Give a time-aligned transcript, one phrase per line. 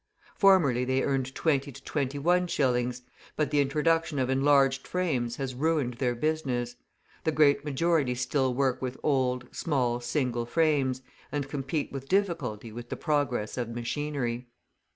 [0.35, 3.03] Formerly they earned twenty to twenty one shillings,
[3.35, 6.75] but the introduction of enlarged frames has ruined their business;
[7.23, 12.89] the great majority still work with old, small, single frames, and compete with difficulty with
[12.89, 14.47] the progress of machinery.